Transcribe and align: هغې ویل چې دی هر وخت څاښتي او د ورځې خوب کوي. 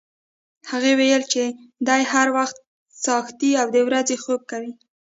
هغې 0.71 0.93
ویل 0.99 1.23
چې 1.33 1.43
دی 1.87 2.01
هر 2.11 2.27
وخت 2.37 2.57
څاښتي 3.03 3.51
او 3.61 3.67
د 3.75 3.77
ورځې 3.87 4.15
خوب 4.23 4.41
کوي. 4.51 4.71